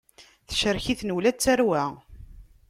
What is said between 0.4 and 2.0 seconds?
Tecrek-iten ula d tarwa.